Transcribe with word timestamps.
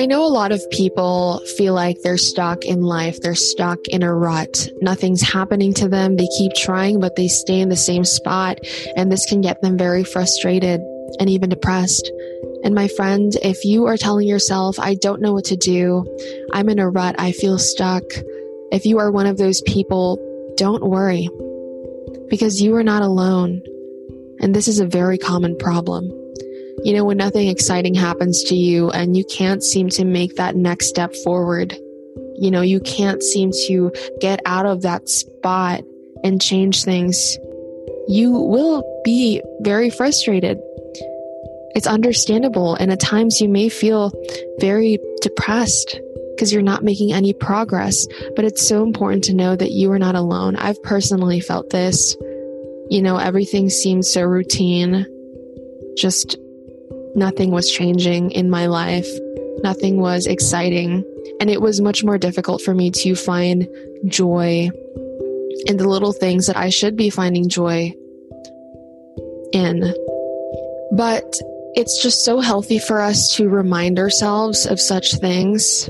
I 0.00 0.06
know 0.06 0.24
a 0.24 0.32
lot 0.32 0.50
of 0.50 0.62
people 0.70 1.42
feel 1.58 1.74
like 1.74 2.00
they're 2.00 2.16
stuck 2.16 2.64
in 2.64 2.80
life. 2.80 3.20
They're 3.20 3.34
stuck 3.34 3.86
in 3.88 4.02
a 4.02 4.14
rut. 4.14 4.70
Nothing's 4.80 5.20
happening 5.20 5.74
to 5.74 5.90
them. 5.90 6.16
They 6.16 6.26
keep 6.38 6.54
trying, 6.54 7.00
but 7.00 7.16
they 7.16 7.28
stay 7.28 7.60
in 7.60 7.68
the 7.68 7.76
same 7.76 8.06
spot. 8.06 8.60
And 8.96 9.12
this 9.12 9.26
can 9.26 9.42
get 9.42 9.60
them 9.60 9.76
very 9.76 10.02
frustrated 10.02 10.80
and 11.20 11.28
even 11.28 11.50
depressed. 11.50 12.10
And 12.64 12.74
my 12.74 12.88
friend, 12.88 13.36
if 13.42 13.62
you 13.66 13.88
are 13.88 13.98
telling 13.98 14.26
yourself, 14.26 14.80
I 14.80 14.94
don't 14.94 15.20
know 15.20 15.34
what 15.34 15.44
to 15.44 15.56
do, 15.56 16.06
I'm 16.50 16.70
in 16.70 16.78
a 16.78 16.88
rut, 16.88 17.16
I 17.18 17.32
feel 17.32 17.58
stuck, 17.58 18.04
if 18.72 18.86
you 18.86 19.00
are 19.00 19.10
one 19.10 19.26
of 19.26 19.36
those 19.36 19.60
people, 19.66 20.18
don't 20.56 20.88
worry 20.88 21.28
because 22.30 22.62
you 22.62 22.74
are 22.76 22.82
not 22.82 23.02
alone. 23.02 23.60
And 24.40 24.56
this 24.56 24.66
is 24.66 24.80
a 24.80 24.86
very 24.86 25.18
common 25.18 25.58
problem. 25.58 26.10
You 26.84 26.94
know, 26.94 27.04
when 27.04 27.18
nothing 27.18 27.48
exciting 27.48 27.94
happens 27.94 28.42
to 28.44 28.54
you 28.54 28.90
and 28.90 29.16
you 29.16 29.24
can't 29.24 29.62
seem 29.62 29.88
to 29.90 30.04
make 30.04 30.36
that 30.36 30.56
next 30.56 30.88
step 30.88 31.14
forward, 31.24 31.76
you 32.36 32.50
know, 32.50 32.62
you 32.62 32.80
can't 32.80 33.22
seem 33.22 33.50
to 33.66 33.92
get 34.20 34.40
out 34.46 34.64
of 34.64 34.82
that 34.82 35.08
spot 35.08 35.82
and 36.24 36.40
change 36.40 36.84
things, 36.84 37.36
you 38.08 38.32
will 38.32 38.82
be 39.04 39.42
very 39.60 39.90
frustrated. 39.90 40.58
It's 41.74 41.86
understandable. 41.86 42.74
And 42.74 42.90
at 42.90 43.00
times 43.00 43.40
you 43.40 43.48
may 43.48 43.68
feel 43.68 44.12
very 44.58 44.98
depressed 45.20 46.00
because 46.34 46.52
you're 46.52 46.62
not 46.62 46.82
making 46.82 47.12
any 47.12 47.32
progress. 47.32 48.06
But 48.34 48.46
it's 48.46 48.66
so 48.66 48.82
important 48.82 49.24
to 49.24 49.34
know 49.34 49.54
that 49.54 49.70
you 49.70 49.92
are 49.92 49.98
not 49.98 50.14
alone. 50.14 50.56
I've 50.56 50.82
personally 50.82 51.40
felt 51.40 51.70
this. 51.70 52.16
You 52.88 53.02
know, 53.02 53.18
everything 53.18 53.68
seemed 53.68 54.06
so 54.06 54.22
routine. 54.22 55.06
Just 55.96 56.36
nothing 57.14 57.50
was 57.50 57.70
changing 57.70 58.30
in 58.32 58.50
my 58.50 58.66
life. 58.66 59.08
Nothing 59.62 60.00
was 60.00 60.26
exciting. 60.26 61.04
And 61.40 61.50
it 61.50 61.60
was 61.60 61.80
much 61.80 62.04
more 62.04 62.18
difficult 62.18 62.62
for 62.62 62.74
me 62.74 62.90
to 62.92 63.14
find 63.14 63.68
joy 64.06 64.70
in 65.66 65.76
the 65.76 65.88
little 65.88 66.12
things 66.12 66.46
that 66.46 66.56
I 66.56 66.70
should 66.70 66.96
be 66.96 67.10
finding 67.10 67.48
joy 67.48 67.94
in. 69.52 69.94
But 70.92 71.38
it's 71.74 72.02
just 72.02 72.24
so 72.24 72.40
healthy 72.40 72.78
for 72.78 73.00
us 73.00 73.34
to 73.36 73.48
remind 73.48 73.98
ourselves 73.98 74.66
of 74.66 74.80
such 74.80 75.14
things 75.14 75.88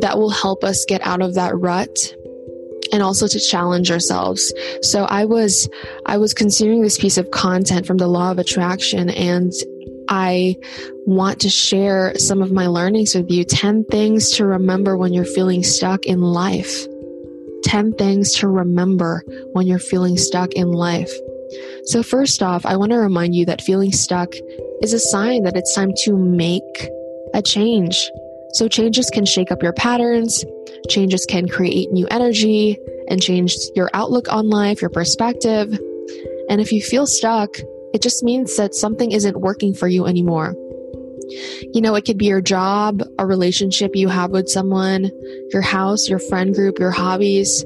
that 0.00 0.18
will 0.18 0.30
help 0.30 0.64
us 0.64 0.84
get 0.84 1.00
out 1.06 1.22
of 1.22 1.34
that 1.34 1.56
rut 1.56 2.14
and 2.92 3.02
also 3.02 3.26
to 3.26 3.40
challenge 3.40 3.90
ourselves. 3.90 4.52
So 4.82 5.04
I 5.04 5.24
was 5.24 5.68
I 6.06 6.18
was 6.18 6.34
consuming 6.34 6.82
this 6.82 6.98
piece 6.98 7.16
of 7.16 7.30
content 7.30 7.86
from 7.86 7.96
the 7.96 8.06
law 8.06 8.30
of 8.30 8.38
attraction 8.38 9.08
and 9.10 9.52
I 10.12 10.56
want 11.06 11.40
to 11.40 11.48
share 11.48 12.12
some 12.18 12.42
of 12.42 12.52
my 12.52 12.66
learnings 12.66 13.14
with 13.14 13.30
you. 13.30 13.44
10 13.44 13.84
things 13.84 14.30
to 14.32 14.44
remember 14.44 14.94
when 14.94 15.14
you're 15.14 15.24
feeling 15.24 15.62
stuck 15.62 16.04
in 16.04 16.20
life. 16.20 16.86
10 17.64 17.94
things 17.94 18.34
to 18.34 18.48
remember 18.48 19.24
when 19.54 19.66
you're 19.66 19.78
feeling 19.78 20.18
stuck 20.18 20.52
in 20.52 20.70
life. 20.70 21.10
So, 21.84 22.02
first 22.02 22.42
off, 22.42 22.66
I 22.66 22.76
want 22.76 22.92
to 22.92 22.98
remind 22.98 23.34
you 23.34 23.46
that 23.46 23.62
feeling 23.62 23.90
stuck 23.90 24.34
is 24.82 24.92
a 24.92 24.98
sign 24.98 25.44
that 25.44 25.56
it's 25.56 25.74
time 25.74 25.92
to 26.04 26.14
make 26.14 26.90
a 27.32 27.40
change. 27.40 28.10
So, 28.52 28.68
changes 28.68 29.08
can 29.08 29.24
shake 29.24 29.50
up 29.50 29.62
your 29.62 29.72
patterns, 29.72 30.44
changes 30.90 31.24
can 31.24 31.48
create 31.48 31.90
new 31.90 32.06
energy 32.10 32.78
and 33.08 33.22
change 33.22 33.56
your 33.74 33.88
outlook 33.94 34.30
on 34.30 34.50
life, 34.50 34.82
your 34.82 34.90
perspective. 34.90 35.72
And 36.50 36.60
if 36.60 36.70
you 36.70 36.82
feel 36.82 37.06
stuck, 37.06 37.56
it 37.92 38.02
just 38.02 38.22
means 38.22 38.56
that 38.56 38.74
something 38.74 39.12
isn't 39.12 39.40
working 39.40 39.74
for 39.74 39.88
you 39.88 40.06
anymore. 40.06 40.54
You 41.72 41.80
know, 41.80 41.94
it 41.94 42.04
could 42.04 42.18
be 42.18 42.26
your 42.26 42.40
job, 42.40 43.02
a 43.18 43.26
relationship 43.26 43.94
you 43.94 44.08
have 44.08 44.30
with 44.30 44.48
someone, 44.48 45.10
your 45.50 45.62
house, 45.62 46.08
your 46.08 46.18
friend 46.18 46.54
group, 46.54 46.78
your 46.78 46.90
hobbies. 46.90 47.64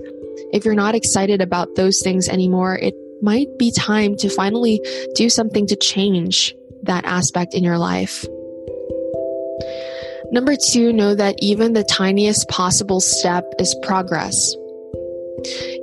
If 0.52 0.64
you're 0.64 0.74
not 0.74 0.94
excited 0.94 1.40
about 1.40 1.74
those 1.74 2.00
things 2.00 2.28
anymore, 2.28 2.76
it 2.76 2.94
might 3.22 3.48
be 3.58 3.70
time 3.72 4.16
to 4.16 4.28
finally 4.28 4.80
do 5.14 5.28
something 5.28 5.66
to 5.68 5.76
change 5.76 6.54
that 6.82 7.04
aspect 7.04 7.54
in 7.54 7.64
your 7.64 7.78
life. 7.78 8.24
Number 10.30 10.54
two, 10.56 10.92
know 10.92 11.14
that 11.14 11.36
even 11.38 11.72
the 11.72 11.84
tiniest 11.84 12.48
possible 12.48 13.00
step 13.00 13.44
is 13.58 13.76
progress. 13.82 14.54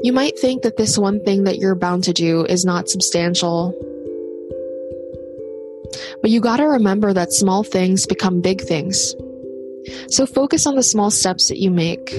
You 0.01 0.11
might 0.13 0.37
think 0.39 0.63
that 0.63 0.77
this 0.77 0.97
one 0.97 1.23
thing 1.23 1.45
that 1.45 1.57
you're 1.57 1.75
bound 1.75 2.03
to 2.05 2.13
do 2.13 2.45
is 2.45 2.65
not 2.65 2.89
substantial 2.89 3.73
but 6.23 6.31
you 6.31 6.39
got 6.39 6.57
to 6.57 6.63
remember 6.63 7.11
that 7.11 7.33
small 7.33 7.63
things 7.63 8.07
become 8.07 8.39
big 8.39 8.61
things. 8.61 9.13
So 10.07 10.25
focus 10.25 10.65
on 10.65 10.75
the 10.75 10.81
small 10.81 11.11
steps 11.11 11.49
that 11.49 11.59
you 11.59 11.69
make. 11.69 12.15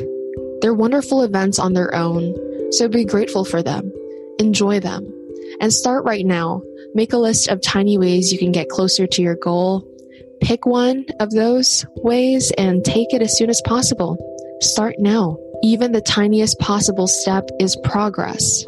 They're 0.60 0.74
wonderful 0.74 1.22
events 1.22 1.58
on 1.58 1.72
their 1.72 1.94
own, 1.94 2.36
so 2.70 2.86
be 2.86 3.06
grateful 3.06 3.46
for 3.46 3.62
them. 3.62 3.90
Enjoy 4.38 4.78
them. 4.78 5.10
And 5.58 5.72
start 5.72 6.04
right 6.04 6.26
now. 6.26 6.60
Make 6.94 7.14
a 7.14 7.18
list 7.18 7.48
of 7.48 7.62
tiny 7.62 7.96
ways 7.96 8.30
you 8.30 8.38
can 8.38 8.52
get 8.52 8.68
closer 8.68 9.06
to 9.06 9.22
your 9.22 9.36
goal. 9.36 9.88
Pick 10.42 10.66
one 10.66 11.06
of 11.18 11.30
those 11.30 11.86
ways 11.96 12.52
and 12.58 12.84
take 12.84 13.14
it 13.14 13.22
as 13.22 13.38
soon 13.38 13.48
as 13.48 13.62
possible. 13.62 14.18
Start 14.60 14.96
now. 14.98 15.38
Even 15.62 15.92
the 15.92 16.02
tiniest 16.02 16.58
possible 16.58 17.06
step 17.06 17.48
is 17.58 17.74
progress. 17.84 18.66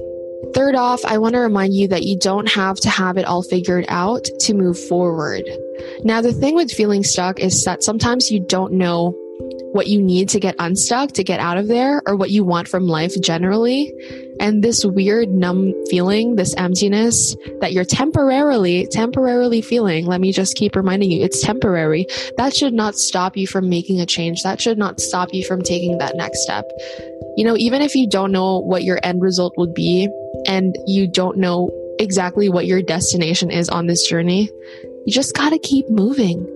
Third 0.57 0.75
off, 0.75 1.05
I 1.05 1.19
want 1.19 1.35
to 1.35 1.41
remind 1.41 1.75
you 1.75 1.87
that 1.89 2.05
you 2.05 2.19
don't 2.19 2.49
have 2.49 2.79
to 2.79 2.89
have 2.89 3.19
it 3.19 3.27
all 3.27 3.43
figured 3.43 3.85
out 3.89 4.25
to 4.41 4.55
move 4.55 4.79
forward. 4.79 5.43
Now, 6.03 6.23
the 6.23 6.33
thing 6.33 6.55
with 6.55 6.73
feeling 6.73 7.05
stuck 7.05 7.39
is 7.39 7.63
that 7.65 7.85
sometimes 7.85 8.31
you 8.31 8.41
don't 8.41 8.73
know 8.73 9.11
what 9.73 9.87
you 9.87 10.01
need 10.01 10.31
to 10.31 10.41
get 10.41 10.57
unstuck, 10.59 11.13
to 11.13 11.23
get 11.23 11.41
out 11.41 11.59
of 11.59 11.69
there, 11.69 12.01
or 12.07 12.17
what 12.17 12.31
you 12.31 12.43
want 12.43 12.69
from 12.69 12.87
life 12.87 13.13
generally. 13.21 13.93
And 14.41 14.65
this 14.65 14.83
weird 14.83 15.29
numb 15.29 15.75
feeling, 15.91 16.37
this 16.37 16.55
emptiness 16.55 17.37
that 17.61 17.75
you're 17.75 17.85
temporarily, 17.85 18.87
temporarily 18.87 19.61
feeling, 19.61 20.07
let 20.07 20.23
me 20.23 20.33
just 20.33 20.57
keep 20.57 20.75
reminding 20.75 21.11
you, 21.11 21.23
it's 21.23 21.43
temporary. 21.43 22.07
That 22.39 22.57
should 22.57 22.73
not 22.73 22.95
stop 22.95 23.37
you 23.37 23.47
from 23.47 23.69
making 23.69 24.01
a 24.01 24.07
change. 24.07 24.43
That 24.43 24.63
should 24.63 24.79
not 24.79 25.01
stop 25.01 25.35
you 25.35 25.45
from 25.45 25.61
taking 25.61 25.99
that 25.99 26.17
next 26.17 26.43
step. 26.45 26.65
You 27.37 27.45
know, 27.45 27.59
even 27.59 27.83
if 27.83 27.95
you 27.95 28.09
don't 28.09 28.33
know 28.33 28.59
what 28.59 28.85
your 28.85 28.99
end 29.03 29.21
result 29.21 29.53
would 29.59 29.75
be, 29.75 30.09
and 30.47 30.77
you 30.87 31.07
don't 31.07 31.37
know 31.37 31.71
exactly 31.99 32.49
what 32.49 32.67
your 32.67 32.83
destination 32.83 33.51
is 33.51 33.69
on 33.69 33.87
this 33.87 34.07
journey, 34.07 34.51
you 35.07 35.13
just 35.13 35.35
got 35.35 35.51
to 35.51 35.59
keep 35.59 35.89
moving. 35.89 36.53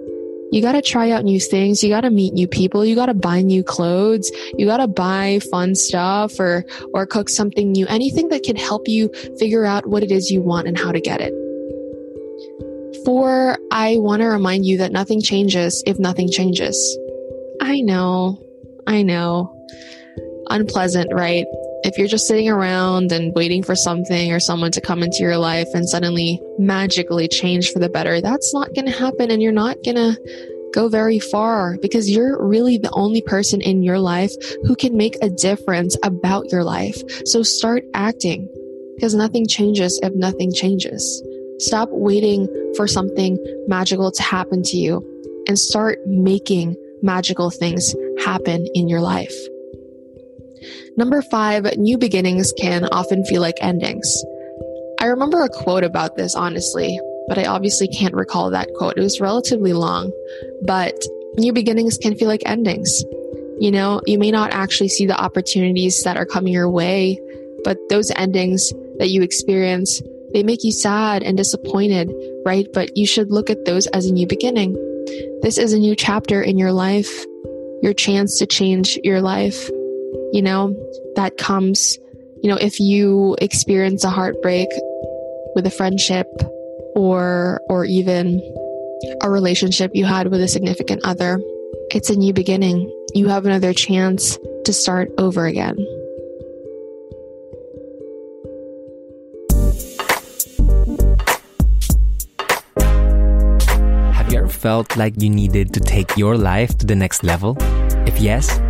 You 0.53 0.61
got 0.61 0.73
to 0.73 0.83
try 0.83 1.13
out 1.13 1.25
new 1.25 1.39
things. 1.39 1.83
You 1.83 1.91
got 1.91 2.01
to 2.01 2.11
meet 2.11 2.35
new 2.35 2.49
people. 2.49 2.85
You 2.85 2.97
got 2.97 3.07
to 3.07 3.15
buy 3.15 3.41
new 3.41 3.63
clothes. 3.63 4.31
You 4.59 4.67
got 4.67 4.79
to 4.79 4.89
buy 4.89 5.39
fun 5.51 5.77
stuff 5.77 6.41
or, 6.41 6.65
or 6.93 7.07
cook 7.07 7.29
something 7.29 7.71
new. 7.71 7.87
Anything 7.87 8.29
that 8.31 8.43
can 8.43 8.57
help 8.57 8.89
you 8.89 9.11
figure 9.39 9.65
out 9.65 9.87
what 9.87 10.03
it 10.03 10.11
is 10.11 10.31
you 10.31 10.43
want 10.43 10.67
and 10.67 10.77
how 10.77 10.91
to 10.91 11.01
get 11.01 11.21
it. 11.21 11.33
Four, 13.05 13.59
I 13.71 13.97
want 13.99 14.23
to 14.23 14.27
remind 14.27 14.67
you 14.67 14.79
that 14.79 14.91
nothing 14.91 15.23
changes 15.23 15.83
if 15.87 15.99
nothing 16.01 16.29
changes. 16.29 16.99
I 17.61 17.81
know. 17.81 18.43
I 18.89 19.03
know. 19.03 19.57
Unpleasant, 20.49 21.15
right? 21.15 21.47
If 21.83 21.97
you're 21.97 22.09
just 22.09 22.27
sitting 22.27 22.49
around 22.49 23.13
and 23.13 23.35
waiting 23.35 23.63
for 23.63 23.75
something 23.75 24.33
or 24.33 24.41
someone 24.41 24.71
to 24.73 24.81
come 24.81 25.03
into 25.03 25.19
your 25.21 25.39
life 25.39 25.69
and 25.75 25.89
suddenly 25.89 26.41
magically 26.59 27.29
change 27.29 27.73
for 27.73 27.79
the 27.79 27.89
better, 27.89 28.21
that's 28.21 28.53
not 28.53 28.75
going 28.75 28.87
to 28.87 28.93
happen 28.93 29.31
and 29.31 29.43
you're 29.43 29.53
not 29.53 29.83
going 29.85 29.97
to 29.97 30.17
go 30.73 30.89
very 30.89 31.19
far 31.19 31.77
because 31.83 32.09
you're 32.09 32.43
really 32.45 32.79
the 32.79 32.91
only 32.93 33.23
person 33.23 33.61
in 33.61 33.83
your 33.83 33.99
life 33.99 34.33
who 34.65 34.77
can 34.77 34.97
make 34.97 35.17
a 35.23 35.31
difference 35.31 35.97
about 36.03 36.51
your 36.53 36.65
life. 36.65 37.03
So 37.25 37.43
start 37.43 37.85
acting 37.95 38.49
because 38.97 39.15
nothing 39.15 39.47
changes 39.47 39.99
if 40.03 40.15
nothing 40.15 40.53
changes. 40.53 41.23
Stop 41.59 41.89
waiting 41.91 42.47
for 42.77 42.87
something 42.87 43.39
magical 43.67 44.11
to 44.13 44.23
happen 44.23 44.63
to 44.65 44.77
you 44.77 45.05
and 45.49 45.59
start 45.59 45.99
making 46.07 46.77
magical 47.03 47.51
things 47.51 47.95
happen 48.23 48.67
in 48.75 48.89
your 48.89 49.01
life. 49.01 49.35
Number 50.97 51.23
five, 51.23 51.77
new 51.77 51.99
beginnings 51.99 52.53
can 52.59 52.85
often 52.87 53.25
feel 53.25 53.41
like 53.41 53.57
endings. 53.61 54.25
I 55.01 55.07
remember 55.07 55.43
a 55.43 55.49
quote 55.49 55.85
about 55.85 56.17
this, 56.17 56.35
honestly, 56.35 57.01
but 57.27 57.39
I 57.39 57.47
obviously 57.47 57.89
can't 57.89 58.15
recall 58.15 58.51
that 58.51 58.69
quote. 58.77 58.99
It 58.99 59.03
was 59.03 59.21
relatively 59.21 59.73
long, 59.73 60.13
but 60.63 60.95
new 61.37 61.53
beginnings 61.53 61.97
can 61.97 62.17
feel 62.17 62.29
like 62.29 62.43
endings. 62.45 63.05
You 63.59 63.71
know, 63.71 64.01
you 64.07 64.19
may 64.19 64.31
not 64.31 64.53
actually 64.53 64.89
see 64.89 65.07
the 65.07 65.19
opportunities 65.19 66.03
that 66.03 66.17
are 66.17 66.27
coming 66.27 66.53
your 66.53 66.71
way, 66.71 67.21
but 67.65 67.79
those 67.89 68.11
endings 68.11 68.73
that 68.99 69.11
you 69.11 69.23
experience, 69.23 70.03
they 70.33 70.43
make 70.43 70.65
you 70.65 70.73
sad 70.73 71.23
and 71.23 71.37
disappointed, 71.37 72.13
right? 72.45 72.67
But 72.73 72.97
you 72.97 73.07
should 73.07 73.31
look 73.31 73.51
at 73.51 73.65
those 73.65 73.87
as 73.89 74.07
a 74.07 74.13
new 74.13 74.27
beginning. 74.27 74.73
This 75.43 75.57
is 75.57 75.73
a 75.73 75.79
new 75.79 75.97
chapter 75.97 76.43
in 76.43 76.59
your 76.59 76.73
life, 76.73 77.25
your 77.83 77.95
chance 77.95 78.39
to 78.39 78.47
change 78.47 78.99
your 79.03 79.21
life. 79.21 79.71
You 80.33 80.43
know, 80.43 80.75
that 81.17 81.39
comes, 81.39 81.99
you 82.43 82.49
know, 82.49 82.57
if 82.57 82.79
you 82.79 83.37
experience 83.41 84.05
a 84.05 84.11
heartbreak 84.11 84.69
with 85.57 85.67
a 85.67 85.71
friendship 85.71 86.27
or, 86.95 87.61
or 87.69 87.85
even 87.85 88.41
a 89.23 89.31
relationship 89.31 89.91
you 89.93 90.05
had 90.05 90.31
with 90.31 90.41
a 90.41 90.47
significant 90.47 91.05
other, 91.05 91.41
it's 91.91 92.11
a 92.11 92.17
new 92.17 92.33
beginning. 92.33 92.89
You 93.13 93.29
have 93.29 93.45
another 93.45 93.73
chance 93.73 94.39
to 94.65 94.73
start 94.73 95.11
over 95.19 95.47
again. 95.47 95.77
Have 104.13 104.33
you 104.33 104.39
ever 104.39 104.49
felt 104.49 104.97
like 104.97 105.21
you 105.21 105.29
needed 105.29 105.75
to 105.75 105.81
take 105.81 106.17
your 106.17 106.37
life 106.37 106.79
to 106.79 106.87
the 106.87 106.95
next 106.95 107.25
level? 107.25 107.57
If 108.07 108.21
yes, 108.21 108.61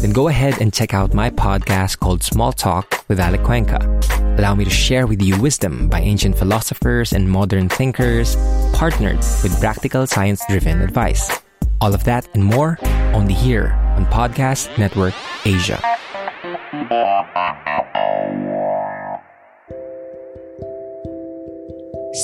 then 0.00 0.12
go 0.12 0.28
ahead 0.28 0.60
and 0.60 0.72
check 0.72 0.94
out 0.94 1.12
my 1.12 1.30
podcast 1.30 1.98
called 1.98 2.22
Small 2.22 2.52
Talk 2.52 3.04
with 3.08 3.20
Alec 3.20 3.42
Cuenca. 3.42 3.78
Allow 4.38 4.54
me 4.54 4.64
to 4.64 4.70
share 4.70 5.06
with 5.06 5.20
you 5.20 5.38
wisdom 5.40 5.88
by 5.88 6.00
ancient 6.00 6.38
philosophers 6.38 7.12
and 7.12 7.30
modern 7.30 7.68
thinkers, 7.68 8.36
partnered 8.72 9.18
with 9.42 9.58
practical 9.60 10.06
science 10.06 10.42
driven 10.48 10.80
advice. 10.80 11.42
All 11.80 11.94
of 11.94 12.04
that 12.04 12.28
and 12.34 12.44
more 12.44 12.78
only 13.12 13.34
here 13.34 13.72
on 13.96 14.06
Podcast 14.06 14.78
Network 14.78 15.14
Asia. 15.44 15.80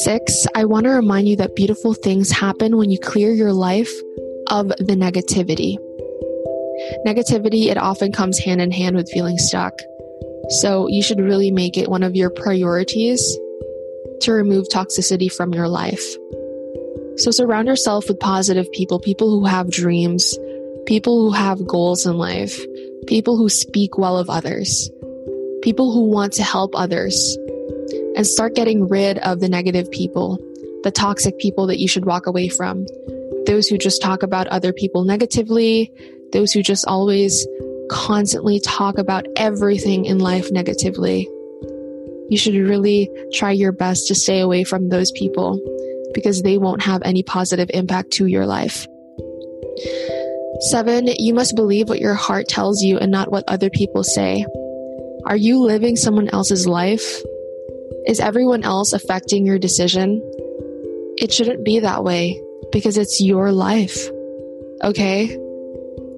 Six, 0.02 0.46
I 0.54 0.64
want 0.64 0.84
to 0.84 0.90
remind 0.90 1.28
you 1.28 1.36
that 1.36 1.56
beautiful 1.56 1.94
things 1.94 2.30
happen 2.30 2.76
when 2.76 2.90
you 2.90 2.98
clear 2.98 3.32
your 3.32 3.52
life 3.52 3.90
of 4.48 4.68
the 4.68 4.96
negativity. 4.96 5.76
Negativity, 7.06 7.66
it 7.66 7.78
often 7.78 8.12
comes 8.12 8.38
hand 8.38 8.60
in 8.60 8.70
hand 8.70 8.96
with 8.96 9.10
feeling 9.10 9.38
stuck. 9.38 9.78
So 10.48 10.88
you 10.88 11.02
should 11.02 11.20
really 11.20 11.50
make 11.50 11.76
it 11.76 11.88
one 11.88 12.02
of 12.02 12.16
your 12.16 12.30
priorities 12.30 13.20
to 14.22 14.32
remove 14.32 14.68
toxicity 14.68 15.30
from 15.30 15.52
your 15.52 15.68
life. 15.68 16.04
So 17.16 17.30
surround 17.30 17.68
yourself 17.68 18.08
with 18.08 18.20
positive 18.20 18.70
people, 18.72 19.00
people 19.00 19.30
who 19.30 19.44
have 19.44 19.70
dreams, 19.70 20.38
people 20.86 21.20
who 21.20 21.32
have 21.32 21.66
goals 21.66 22.06
in 22.06 22.16
life, 22.16 22.58
people 23.06 23.36
who 23.36 23.48
speak 23.48 23.98
well 23.98 24.16
of 24.16 24.30
others, 24.30 24.90
people 25.62 25.92
who 25.92 26.08
want 26.08 26.32
to 26.34 26.42
help 26.42 26.74
others, 26.74 27.36
and 28.16 28.26
start 28.26 28.54
getting 28.54 28.88
rid 28.88 29.18
of 29.18 29.40
the 29.40 29.48
negative 29.48 29.90
people, 29.90 30.38
the 30.82 30.90
toxic 30.90 31.38
people 31.38 31.66
that 31.66 31.78
you 31.78 31.88
should 31.88 32.04
walk 32.04 32.26
away 32.26 32.48
from, 32.48 32.86
those 33.46 33.66
who 33.66 33.76
just 33.76 34.00
talk 34.00 34.22
about 34.22 34.46
other 34.48 34.72
people 34.72 35.04
negatively, 35.04 35.92
those 36.32 36.52
who 36.52 36.62
just 36.62 36.86
always 36.86 37.46
constantly 37.90 38.60
talk 38.60 38.98
about 38.98 39.26
everything 39.36 40.04
in 40.04 40.18
life 40.18 40.50
negatively. 40.50 41.28
You 42.28 42.36
should 42.36 42.54
really 42.54 43.10
try 43.32 43.52
your 43.52 43.72
best 43.72 44.08
to 44.08 44.14
stay 44.14 44.40
away 44.40 44.64
from 44.64 44.88
those 44.88 45.10
people 45.12 45.60
because 46.12 46.42
they 46.42 46.58
won't 46.58 46.82
have 46.82 47.02
any 47.04 47.22
positive 47.22 47.70
impact 47.72 48.10
to 48.12 48.26
your 48.26 48.46
life. 48.46 48.86
Seven, 50.70 51.06
you 51.06 51.34
must 51.34 51.56
believe 51.56 51.88
what 51.88 52.00
your 52.00 52.14
heart 52.14 52.48
tells 52.48 52.82
you 52.82 52.98
and 52.98 53.10
not 53.10 53.30
what 53.30 53.44
other 53.48 53.70
people 53.70 54.02
say. 54.02 54.44
Are 55.24 55.36
you 55.36 55.60
living 55.60 55.96
someone 55.96 56.28
else's 56.28 56.66
life? 56.66 57.22
Is 58.06 58.20
everyone 58.20 58.64
else 58.64 58.92
affecting 58.92 59.46
your 59.46 59.58
decision? 59.58 60.20
It 61.18 61.32
shouldn't 61.32 61.64
be 61.64 61.80
that 61.80 62.04
way 62.04 62.42
because 62.72 62.98
it's 62.98 63.20
your 63.20 63.52
life. 63.52 64.10
Okay? 64.82 65.36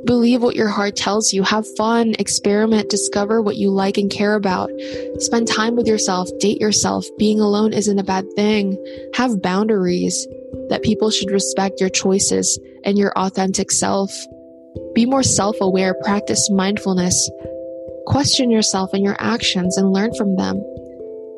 Believe 0.05 0.43
what 0.43 0.57
your 0.57 0.69
heart 0.69 0.97
tells 0.97 1.33
you. 1.33 1.43
Have 1.43 1.67
fun, 1.77 2.15
experiment, 2.19 2.91
discover 2.91 3.43
what 3.43 3.57
you 3.57 3.71
like 3.71 3.99
and 3.99 4.11
care 4.11 4.35
about. 4.35 4.71
Spend 5.19 5.47
time 5.47 5.77
with 5.77 5.87
yourself, 5.87 6.29
date 6.39 6.61
yourself. 6.61 7.07
Being 7.19 7.41
alone 7.41 7.73
isn't 7.73 7.99
a 7.99 8.05
bad 8.05 8.27
thing. 8.35 8.83
Have 9.15 9.43
boundaries 9.43 10.27
that 10.69 10.83
people 10.83 11.11
should 11.11 11.31
respect 11.31 11.81
your 11.81 11.91
choices 11.91 12.59
and 12.85 12.97
your 12.97 13.13
authentic 13.19 13.71
self. 13.71 14.13
Be 14.95 15.05
more 15.05 15.23
self 15.23 15.57
aware, 15.61 15.95
practice 16.03 16.51
mindfulness. 16.51 17.31
Question 18.07 18.51
yourself 18.51 18.95
and 18.95 19.05
your 19.05 19.17
actions 19.19 19.77
and 19.77 19.93
learn 19.93 20.15
from 20.15 20.37
them 20.37 20.57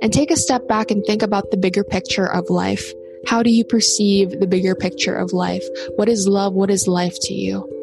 and 0.03 0.13
take 0.13 0.31
a 0.31 0.37
step 0.37 0.67
back 0.69 0.91
and 0.91 1.05
think 1.05 1.23
about 1.23 1.51
the 1.51 1.57
bigger 1.57 1.85
picture 1.85 2.27
of 2.27 2.49
life. 2.49 2.93
How 3.27 3.43
do 3.43 3.51
you 3.51 3.65
perceive 3.65 4.41
the 4.41 4.47
bigger 4.47 4.75
picture 4.75 5.15
of 5.15 5.33
life? 5.33 5.65
What 5.97 6.09
is 6.09 6.27
love? 6.27 6.55
What 6.55 6.71
is 6.71 6.89
life 6.89 7.17
to 7.23 7.35
you? 7.35 7.82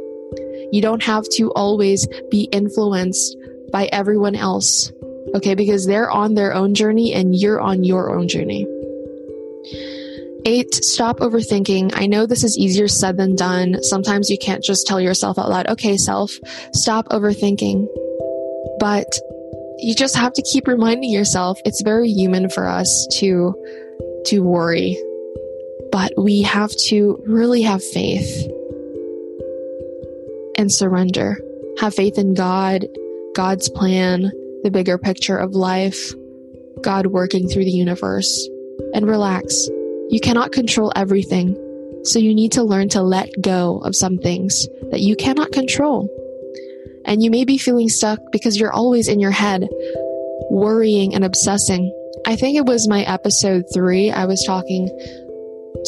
You 0.71 0.81
don't 0.81 1.03
have 1.03 1.25
to 1.37 1.51
always 1.51 2.07
be 2.29 2.43
influenced 2.51 3.37
by 3.71 3.89
everyone 3.91 4.35
else, 4.35 4.91
okay? 5.35 5.55
Because 5.55 5.85
they're 5.85 6.09
on 6.09 6.33
their 6.33 6.53
own 6.53 6.75
journey 6.75 7.13
and 7.13 7.35
you're 7.35 7.61
on 7.61 7.83
your 7.83 8.11
own 8.15 8.27
journey. 8.27 8.65
Eight, 10.45 10.73
stop 10.73 11.19
overthinking. 11.19 11.91
I 11.95 12.07
know 12.07 12.25
this 12.25 12.43
is 12.43 12.57
easier 12.57 12.87
said 12.87 13.17
than 13.17 13.35
done. 13.35 13.83
Sometimes 13.83 14.29
you 14.29 14.37
can't 14.37 14.63
just 14.63 14.87
tell 14.87 15.01
yourself 15.01 15.37
out 15.37 15.49
loud, 15.49 15.67
okay, 15.67 15.97
self, 15.97 16.31
stop 16.73 17.07
overthinking. 17.09 17.87
But 18.79 19.07
you 19.79 19.95
just 19.95 20.15
have 20.15 20.33
to 20.33 20.41
keep 20.41 20.67
reminding 20.67 21.09
yourself 21.09 21.59
it's 21.65 21.81
very 21.81 22.09
human 22.09 22.49
for 22.49 22.67
us 22.67 23.07
to 23.19 23.55
to 24.25 24.43
worry 24.43 24.97
but 25.91 26.11
we 26.17 26.41
have 26.41 26.71
to 26.87 27.21
really 27.25 27.61
have 27.61 27.81
faith 27.83 28.47
and 30.59 30.71
surrender 30.71 31.37
have 31.79 31.95
faith 31.95 32.17
in 32.17 32.33
god 32.33 32.85
god's 33.35 33.69
plan 33.69 34.31
the 34.63 34.71
bigger 34.71 34.97
picture 34.97 35.37
of 35.37 35.55
life 35.55 36.13
god 36.81 37.07
working 37.07 37.47
through 37.47 37.65
the 37.65 37.71
universe 37.71 38.47
and 38.93 39.07
relax 39.07 39.67
you 40.09 40.19
cannot 40.21 40.51
control 40.51 40.91
everything 40.95 41.55
so 42.03 42.19
you 42.19 42.35
need 42.35 42.51
to 42.51 42.63
learn 42.63 42.89
to 42.89 43.01
let 43.01 43.29
go 43.41 43.79
of 43.79 43.95
some 43.95 44.17
things 44.17 44.67
that 44.91 45.01
you 45.01 45.15
cannot 45.15 45.51
control 45.51 46.09
and 47.05 47.23
you 47.23 47.31
may 47.31 47.43
be 47.43 47.57
feeling 47.57 47.89
stuck 47.89 48.19
because 48.31 48.59
you're 48.59 48.71
always 48.71 49.07
in 49.07 49.19
your 49.19 49.31
head, 49.31 49.67
worrying 50.49 51.15
and 51.15 51.23
obsessing. 51.23 51.91
I 52.27 52.35
think 52.35 52.55
it 52.55 52.65
was 52.65 52.87
my 52.87 53.01
episode 53.01 53.65
three. 53.73 54.11
I 54.11 54.25
was 54.25 54.43
talking 54.45 54.87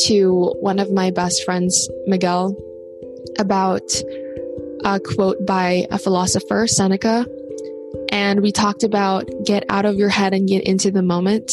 to 0.06 0.54
one 0.60 0.80
of 0.80 0.92
my 0.92 1.12
best 1.12 1.44
friends, 1.44 1.90
Miguel, 2.08 2.56
about 3.38 3.84
a 4.84 5.00
quote 5.00 5.46
by 5.46 5.88
a 5.92 5.98
philosopher, 5.98 6.68
Seneca. 6.68 7.26
And 8.10 8.42
we 8.42 8.52
talked 8.52 8.84
about 8.84 9.30
get 9.46 9.64
out 9.70 9.86
of 9.86 9.96
your 9.96 10.10
head 10.10 10.34
and 10.34 10.48
get 10.48 10.64
into 10.64 10.92
the 10.92 11.02
moment 11.02 11.52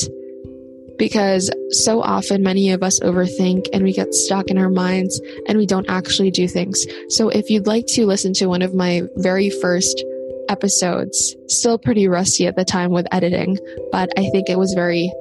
because 0.99 1.50
so 1.70 2.02
often 2.02 2.42
many 2.42 2.70
of 2.70 2.82
us 2.82 3.00
overthink 3.00 3.68
and 3.73 3.85
we 3.85 3.92
get 3.92 4.12
stuck 4.12 4.49
in 4.49 4.58
our 4.58 4.68
minds 4.68 5.20
and 5.47 5.56
we 5.56 5.66
don't 5.66 5.88
actually 5.88 6.30
do 6.30 6.49
things. 6.49 6.85
So 7.08 7.28
if 7.28 7.49
you'd 7.49 7.66
like 7.66 7.87
to 7.90 8.04
listen 8.04 8.32
to 8.35 8.47
one 8.47 8.62
of 8.62 8.75
my 8.75 9.02
very 9.16 9.49
first 9.49 10.04
episodes, 10.49 11.37
still 11.47 11.78
pretty 11.78 12.08
rusty 12.08 12.47
at 12.47 12.56
the 12.56 12.64
time 12.64 12.90
with 12.90 13.06
editing, 13.12 13.58
but 13.92 14.11
I 14.18 14.28
think 14.30 14.49
it 14.49 14.58
was 14.58 14.75
very 14.75 15.12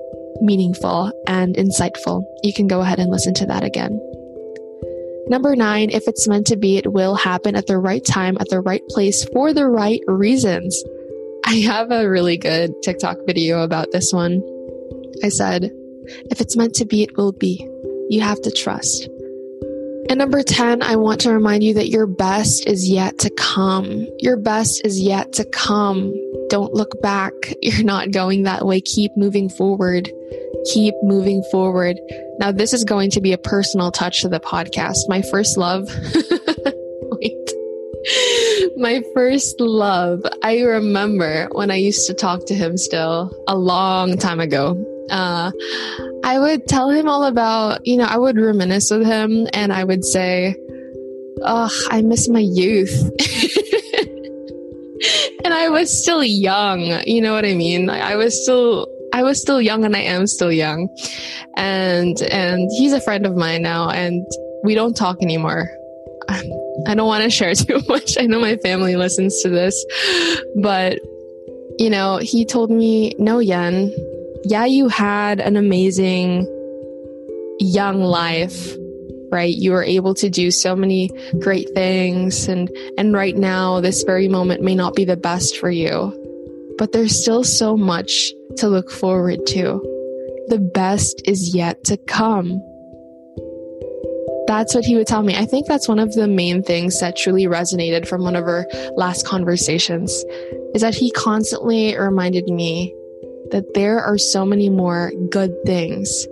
meaningful 0.41 1.11
and 1.27 1.55
insightful. 1.55 2.23
You 2.43 2.53
can 2.53 2.67
go 2.67 2.81
ahead 2.81 2.99
and 2.99 3.11
listen 3.11 3.33
to 3.35 3.45
that 3.47 3.63
again. 3.63 3.99
Number 5.29 5.55
nine, 5.55 5.89
if 5.89 6.07
it's 6.07 6.27
meant 6.27 6.47
to 6.47 6.55
be, 6.55 6.77
it 6.77 6.93
will 6.93 7.15
happen 7.15 7.55
at 7.55 7.67
the 7.67 7.77
right 7.77 8.03
time, 8.03 8.37
at 8.39 8.49
the 8.49 8.61
right 8.61 8.85
place, 8.89 9.25
for 9.25 9.53
the 9.53 9.67
right 9.67 10.01
reasons. 10.07 10.83
I 11.45 11.55
have 11.55 11.91
a 11.91 12.09
really 12.09 12.37
good 12.37 12.73
TikTok 12.83 13.17
video 13.25 13.61
about 13.61 13.91
this 13.91 14.13
one. 14.13 14.41
I 15.23 15.29
said, 15.29 15.71
if 16.31 16.41
it's 16.41 16.55
meant 16.55 16.75
to 16.75 16.85
be, 16.85 17.03
it 17.03 17.17
will 17.17 17.31
be. 17.31 17.67
You 18.09 18.21
have 18.21 18.41
to 18.41 18.51
trust. 18.51 19.09
And 20.09 20.19
number 20.19 20.41
10, 20.41 20.81
I 20.81 20.95
want 20.95 21.19
to 21.21 21.33
remind 21.33 21.63
you 21.63 21.73
that 21.73 21.89
your 21.89 22.07
best 22.07 22.65
is 22.65 22.89
yet 22.89 23.17
to 23.19 23.29
come. 23.31 24.07
Your 24.19 24.37
best 24.37 24.85
is 24.85 25.01
yet 25.01 25.33
to 25.33 25.43
come. 25.43 26.13
Don't 26.49 26.73
look 26.73 27.01
back. 27.01 27.33
You're 27.61 27.83
not 27.83 28.11
going 28.11 28.43
that 28.43 28.65
way. 28.65 28.79
Keep 28.79 29.17
moving 29.17 29.49
forward. 29.49 30.09
Keep 30.73 30.95
moving 31.03 31.43
forward. 31.51 31.99
Now, 32.39 32.51
this 32.51 32.73
is 32.73 32.83
going 32.83 33.09
to 33.11 33.21
be 33.21 33.33
a 33.33 33.37
personal 33.37 33.91
touch 33.91 34.21
to 34.21 34.29
the 34.29 34.39
podcast. 34.39 34.97
My 35.07 35.21
first 35.21 35.57
love. 35.57 35.87
Wait. 37.11 37.53
my 38.77 39.01
first 39.13 39.59
love. 39.59 40.21
I 40.43 40.61
remember 40.61 41.47
when 41.51 41.71
I 41.71 41.75
used 41.75 42.07
to 42.07 42.13
talk 42.13 42.45
to 42.47 42.55
him 42.55 42.77
still 42.77 43.31
a 43.47 43.57
long 43.57 44.17
time 44.17 44.39
ago. 44.39 44.75
Uh, 45.09 45.51
I 46.23 46.39
would 46.39 46.67
tell 46.67 46.89
him 46.89 47.07
all 47.07 47.23
about, 47.23 47.85
you 47.87 47.97
know, 47.97 48.05
I 48.05 48.17
would 48.17 48.37
reminisce 48.37 48.91
with 48.91 49.05
him 49.05 49.47
and 49.53 49.71
I 49.71 49.83
would 49.83 50.03
say, 50.03 50.55
Oh, 51.43 51.69
I 51.91 52.01
miss 52.01 52.27
my 52.27 52.39
youth. 52.39 52.91
and 55.43 55.53
I 55.53 55.69
was 55.69 55.95
still 55.95 56.23
young. 56.23 57.01
You 57.05 57.21
know 57.21 57.33
what 57.33 57.45
I 57.45 57.53
mean? 57.53 57.89
I 57.89 58.15
was 58.15 58.41
still 58.41 58.87
I 59.13 59.23
was 59.23 59.41
still 59.41 59.61
young 59.61 59.85
and 59.85 59.95
I 59.95 60.01
am 60.01 60.27
still 60.27 60.51
young. 60.51 60.89
And 61.55 62.21
and 62.21 62.69
he's 62.77 62.93
a 62.93 63.01
friend 63.01 63.25
of 63.25 63.35
mine 63.35 63.61
now 63.61 63.89
and 63.89 64.25
we 64.63 64.75
don't 64.75 64.95
talk 64.95 65.21
anymore. 65.21 65.69
I 66.29 66.93
don't 66.93 67.07
want 67.07 67.23
to 67.23 67.29
share 67.29 67.55
too 67.55 67.81
much. 67.87 68.17
I 68.19 68.25
know 68.25 68.39
my 68.39 68.57
family 68.57 68.95
listens 68.95 69.41
to 69.41 69.49
this, 69.49 69.85
but 70.61 70.99
you 71.79 71.89
know, 71.89 72.17
he 72.17 72.43
told 72.45 72.71
me, 72.71 73.13
"No, 73.19 73.39
Yen, 73.39 73.93
yeah, 74.43 74.65
you 74.65 74.87
had 74.87 75.39
an 75.39 75.57
amazing 75.57 76.45
young 77.59 78.01
life, 78.01 78.75
right? 79.31 79.55
You 79.55 79.71
were 79.71 79.83
able 79.83 80.13
to 80.15 80.29
do 80.29 80.51
so 80.51 80.75
many 80.75 81.09
great 81.39 81.69
things 81.73 82.47
and 82.47 82.69
and 82.97 83.13
right 83.13 83.35
now 83.35 83.79
this 83.81 84.03
very 84.03 84.27
moment 84.27 84.61
may 84.61 84.75
not 84.75 84.95
be 84.95 85.05
the 85.05 85.17
best 85.17 85.57
for 85.57 85.69
you, 85.69 86.13
but 86.77 86.91
there's 86.91 87.19
still 87.19 87.43
so 87.43 87.75
much 87.77 88.31
to 88.57 88.67
look 88.67 88.89
forward 88.91 89.45
to. 89.47 89.81
The 90.47 90.59
best 90.59 91.21
is 91.25 91.53
yet 91.53 91.83
to 91.85 91.97
come." 91.97 92.61
That's 94.47 94.73
what 94.73 94.85
he 94.85 94.95
would 94.95 95.07
tell 95.07 95.23
me. 95.23 95.35
I 95.35 95.45
think 95.45 95.67
that's 95.67 95.89
one 95.89 95.99
of 95.99 96.13
the 96.13 96.27
main 96.27 96.63
things 96.63 96.99
that 97.01 97.17
truly 97.17 97.45
resonated 97.45 98.07
from 98.07 98.23
one 98.23 98.35
of 98.35 98.45
our 98.45 98.65
last 98.95 99.25
conversations 99.25 100.23
is 100.73 100.81
that 100.81 100.95
he 100.95 101.11
constantly 101.11 101.97
reminded 101.97 102.47
me 102.47 102.95
that 103.51 103.73
there 103.73 103.99
are 103.99 104.17
so 104.17 104.45
many 104.45 104.69
more 104.69 105.11
good 105.29 105.53
things 105.65 106.27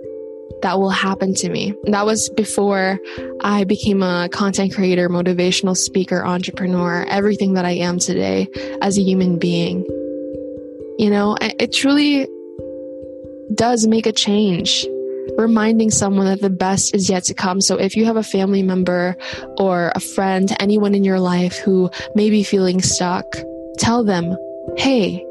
that 0.62 0.78
will 0.80 0.90
happen 0.90 1.34
to 1.34 1.50
me. 1.50 1.74
That 1.84 2.06
was 2.06 2.30
before 2.30 2.98
I 3.40 3.64
became 3.64 4.02
a 4.02 4.28
content 4.32 4.74
creator, 4.74 5.08
motivational 5.10 5.76
speaker, 5.76 6.24
entrepreneur, 6.24 7.04
everything 7.08 7.54
that 7.54 7.66
I 7.66 7.72
am 7.72 7.98
today 7.98 8.48
as 8.80 8.96
a 8.96 9.02
human 9.02 9.38
being. 9.38 9.86
You 10.98 11.10
know, 11.10 11.36
it 11.40 11.72
truly 11.72 12.26
does 13.54 13.86
make 13.86 14.06
a 14.06 14.12
change 14.12 14.86
reminding 15.36 15.90
someone 15.90 16.26
that 16.26 16.40
the 16.40 16.50
best 16.50 16.94
is 16.94 17.10
yet 17.10 17.24
to 17.24 17.34
come. 17.34 17.60
So 17.60 17.76
if 17.76 17.96
you 17.96 18.04
have 18.04 18.16
a 18.16 18.22
family 18.22 18.62
member 18.62 19.16
or 19.58 19.92
a 19.94 20.00
friend, 20.00 20.54
anyone 20.60 20.94
in 20.94 21.04
your 21.04 21.20
life 21.20 21.56
who 21.58 21.90
may 22.14 22.30
be 22.30 22.42
feeling 22.42 22.80
stuck, 22.80 23.24
tell 23.78 24.04
them, 24.04 24.36
hey, 24.76 25.24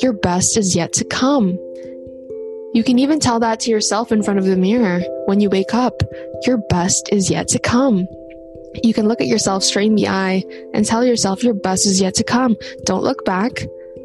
your 0.00 0.12
best 0.12 0.56
is 0.56 0.76
yet 0.76 0.92
to 0.94 1.04
come. 1.04 1.58
You 2.74 2.82
can 2.84 2.98
even 2.98 3.20
tell 3.20 3.40
that 3.40 3.60
to 3.60 3.70
yourself 3.70 4.12
in 4.12 4.22
front 4.22 4.38
of 4.38 4.46
the 4.46 4.56
mirror 4.56 5.02
when 5.26 5.40
you 5.40 5.50
wake 5.50 5.74
up. 5.74 6.02
Your 6.46 6.58
best 6.70 7.08
is 7.12 7.30
yet 7.30 7.48
to 7.48 7.58
come. 7.58 8.06
You 8.82 8.94
can 8.94 9.08
look 9.08 9.20
at 9.20 9.26
yourself 9.26 9.62
straight 9.62 9.90
in 9.90 9.96
the 9.96 10.08
eye 10.08 10.44
and 10.72 10.86
tell 10.86 11.04
yourself 11.04 11.44
your 11.44 11.54
best 11.54 11.86
is 11.86 12.00
yet 12.00 12.14
to 12.14 12.24
come. 12.24 12.56
Don't 12.84 13.02
look 13.02 13.24
back. 13.24 13.52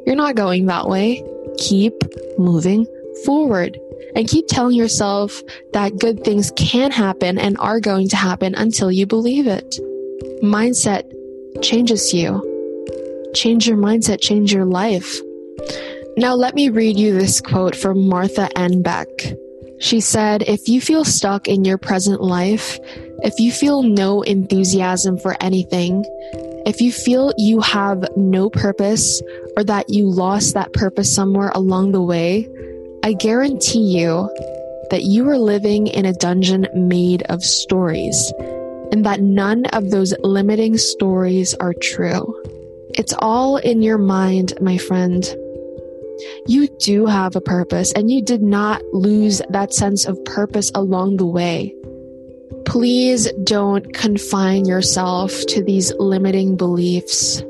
You're 0.07 0.15
not 0.15 0.35
going 0.35 0.67
that 0.67 0.87
way. 0.87 1.21
Keep 1.57 1.93
moving 2.39 2.87
forward 3.25 3.77
and 4.15 4.25
keep 4.25 4.47
telling 4.47 4.77
yourself 4.77 5.43
that 5.73 5.99
good 5.99 6.23
things 6.23 6.49
can 6.55 6.91
happen 6.91 7.37
and 7.37 7.57
are 7.57 7.81
going 7.81 8.07
to 8.09 8.15
happen 8.15 8.55
until 8.55 8.89
you 8.89 9.05
believe 9.05 9.47
it. 9.47 9.77
Mindset 10.41 11.03
changes 11.61 12.13
you. 12.13 12.41
Change 13.35 13.67
your 13.67 13.75
mindset, 13.75 14.21
change 14.21 14.53
your 14.53 14.63
life. 14.63 15.19
Now, 16.15 16.35
let 16.35 16.55
me 16.55 16.69
read 16.69 16.97
you 16.97 17.13
this 17.13 17.41
quote 17.41 17.75
from 17.75 18.07
Martha 18.07 18.49
N. 18.57 18.81
Beck. 18.81 19.09
She 19.81 19.99
said, 19.99 20.41
If 20.43 20.69
you 20.69 20.79
feel 20.79 21.03
stuck 21.03 21.49
in 21.49 21.65
your 21.65 21.77
present 21.77 22.21
life, 22.21 22.79
if 23.23 23.37
you 23.41 23.51
feel 23.51 23.83
no 23.83 24.21
enthusiasm 24.21 25.17
for 25.17 25.35
anything, 25.41 26.05
if 26.67 26.81
you 26.81 26.91
feel 26.91 27.31
you 27.37 27.61
have 27.61 28.03
no 28.17 28.49
purpose 28.49 29.21
or 29.55 29.63
that 29.63 29.89
you 29.89 30.09
lost 30.09 30.53
that 30.53 30.73
purpose 30.73 31.13
somewhere 31.13 31.49
along 31.55 31.93
the 31.93 32.01
way, 32.01 32.45
I 33.03 33.13
guarantee 33.13 33.97
you 33.97 34.29
that 34.91 35.03
you 35.03 35.29
are 35.29 35.37
living 35.37 35.87
in 35.87 36.05
a 36.05 36.11
dungeon 36.11 36.67
made 36.75 37.23
of 37.23 37.41
stories 37.41 38.33
and 38.91 39.05
that 39.05 39.21
none 39.21 39.65
of 39.67 39.91
those 39.91 40.13
limiting 40.19 40.77
stories 40.77 41.53
are 41.55 41.73
true. 41.73 42.35
It's 42.95 43.13
all 43.19 43.55
in 43.55 43.81
your 43.81 43.97
mind, 43.97 44.53
my 44.59 44.77
friend. 44.77 45.23
You 46.47 46.67
do 46.79 47.05
have 47.05 47.37
a 47.37 47.41
purpose 47.41 47.93
and 47.93 48.11
you 48.11 48.21
did 48.21 48.41
not 48.41 48.81
lose 48.91 49.41
that 49.51 49.73
sense 49.73 50.05
of 50.05 50.21
purpose 50.25 50.69
along 50.75 51.15
the 51.15 51.25
way. 51.25 51.73
Please 52.67 53.31
don't 53.43 53.93
confine 53.93 54.65
yourself 54.65 55.33
to 55.47 55.63
these 55.63 55.91
limiting 55.97 56.55
beliefs. 56.55 57.41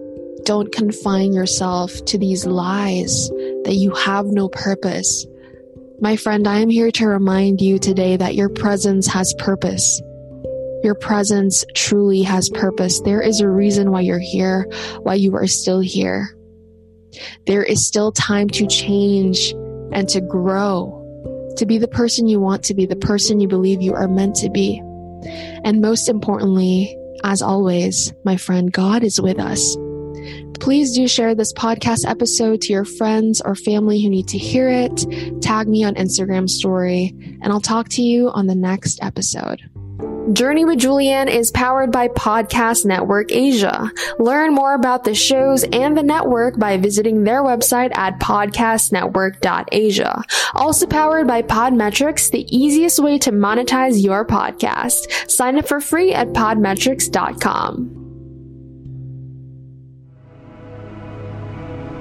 Don't 0.43 0.71
confine 0.71 1.33
yourself 1.33 1.91
to 2.05 2.17
these 2.17 2.45
lies 2.45 3.29
that 3.65 3.75
you 3.75 3.93
have 3.95 4.27
no 4.27 4.47
purpose 4.47 5.25
my 5.99 6.15
friend, 6.15 6.47
I 6.47 6.59
am 6.59 6.69
here 6.69 6.91
to 6.91 7.07
remind 7.07 7.59
you 7.59 7.79
today 7.79 8.17
that 8.17 8.35
your 8.35 8.49
presence 8.49 9.07
has 9.07 9.33
purpose. 9.39 9.99
Your 10.83 10.93
presence 10.93 11.65
truly 11.73 12.21
has 12.21 12.49
purpose. 12.49 13.01
There 13.01 13.19
is 13.19 13.41
a 13.41 13.49
reason 13.49 13.89
why 13.89 14.01
you're 14.01 14.19
here, 14.19 14.69
why 15.01 15.15
you 15.15 15.35
are 15.35 15.47
still 15.47 15.79
here. 15.79 16.37
There 17.47 17.63
is 17.63 17.87
still 17.87 18.11
time 18.11 18.47
to 18.49 18.67
change 18.67 19.53
and 19.91 20.07
to 20.09 20.21
grow, 20.21 20.93
to 21.57 21.65
be 21.65 21.79
the 21.79 21.87
person 21.87 22.27
you 22.27 22.39
want 22.39 22.63
to 22.65 22.75
be, 22.75 22.85
the 22.85 22.95
person 22.95 23.39
you 23.39 23.47
believe 23.47 23.81
you 23.81 23.95
are 23.95 24.07
meant 24.07 24.35
to 24.35 24.51
be. 24.51 24.79
And 25.63 25.81
most 25.81 26.09
importantly, 26.09 26.95
as 27.23 27.41
always, 27.41 28.13
my 28.23 28.37
friend, 28.37 28.71
God 28.71 29.03
is 29.03 29.19
with 29.19 29.39
us. 29.39 29.75
Please 30.59 30.93
do 30.93 31.07
share 31.07 31.35
this 31.35 31.53
podcast 31.53 32.09
episode 32.09 32.61
to 32.61 32.73
your 32.73 32.85
friends 32.85 33.41
or 33.41 33.55
family 33.55 34.01
who 34.01 34.09
need 34.09 34.27
to 34.29 34.37
hear 34.37 34.69
it. 34.69 35.05
Tag 35.41 35.67
me 35.67 35.83
on 35.83 35.95
Instagram 35.95 36.49
story, 36.49 37.13
and 37.41 37.53
I'll 37.53 37.61
talk 37.61 37.89
to 37.89 38.01
you 38.01 38.29
on 38.29 38.47
the 38.47 38.55
next 38.55 39.01
episode. 39.01 39.61
Journey 40.33 40.65
with 40.65 40.79
Julianne 40.79 41.29
is 41.29 41.51
powered 41.51 41.91
by 41.91 42.07
Podcast 42.09 42.85
Network 42.85 43.31
Asia. 43.31 43.89
Learn 44.19 44.53
more 44.53 44.73
about 44.73 45.05
the 45.05 45.15
shows 45.15 45.63
and 45.63 45.97
the 45.97 46.03
network 46.03 46.59
by 46.59 46.77
visiting 46.77 47.23
their 47.23 47.41
website 47.43 47.97
at 47.97 48.19
podcastnetwork.asia. 48.19 50.23
Also 50.53 50.85
powered 50.85 51.27
by 51.27 51.41
Podmetrics, 51.41 52.29
the 52.31 52.45
easiest 52.55 52.99
way 52.99 53.17
to 53.19 53.31
monetize 53.31 54.03
your 54.03 54.25
podcast. 54.25 55.31
Sign 55.31 55.57
up 55.57 55.65
for 55.67 55.79
free 55.79 56.13
at 56.13 56.27
podmetrics.com. 56.29 57.96